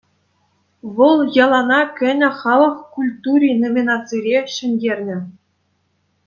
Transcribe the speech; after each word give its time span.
Вӑл 0.95 1.17
«Йӑлана 1.35 1.81
кӗнӗ 1.97 2.29
халӑх 2.39 2.75
культури» 2.95 3.49
номинацире 3.65 4.35
ҫӗнтернӗ. 4.55 5.17